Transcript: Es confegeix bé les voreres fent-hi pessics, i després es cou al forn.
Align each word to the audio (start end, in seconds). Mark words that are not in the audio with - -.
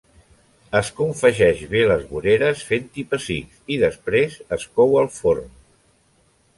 Es 0.79 0.87
confegeix 0.99 1.61
bé 1.75 1.83
les 1.91 2.07
voreres 2.15 2.65
fent-hi 2.71 3.05
pessics, 3.13 3.63
i 3.77 3.81
després 3.87 4.43
es 4.59 4.69
cou 4.81 5.01
al 5.05 5.15
forn. 5.23 5.51